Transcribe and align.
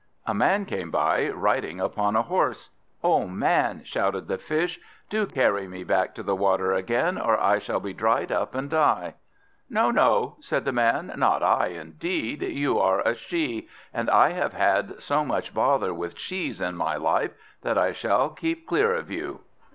A 0.25 0.33
man 0.33 0.65
came 0.65 0.89
by, 0.89 1.29
riding 1.29 1.79
upon 1.79 2.15
a 2.15 2.23
horse. 2.23 2.71
"O 3.03 3.27
Man," 3.27 3.83
shouted 3.83 4.27
the 4.27 4.39
Fish, 4.39 4.79
"do 5.11 5.27
carry 5.27 5.67
me 5.67 5.83
back 5.83 6.15
to 6.15 6.23
the 6.23 6.35
water 6.35 6.73
again, 6.73 7.19
or 7.19 7.39
I 7.39 7.59
shall 7.59 7.79
be 7.79 7.93
dried 7.93 8.31
up 8.31 8.55
and 8.55 8.67
die." 8.67 9.13
"No, 9.69 9.91
no," 9.91 10.37
said 10.39 10.65
the 10.65 10.71
Man, 10.71 11.13
"not 11.17 11.43
I, 11.43 11.67
indeed! 11.67 12.41
You 12.41 12.79
are 12.79 13.01
a 13.01 13.13
she, 13.13 13.67
and 13.93 14.09
I 14.09 14.29
have 14.31 14.53
had 14.53 14.99
so 14.99 15.23
much 15.23 15.53
bother 15.53 15.93
with 15.93 16.17
shes 16.17 16.61
in 16.61 16.75
my 16.75 16.95
life 16.95 17.33
that 17.61 17.77
I 17.77 17.91
shall 17.91 18.29
keep 18.31 18.65
clear 18.65 18.95
of 18.95 19.11
you." 19.11 19.41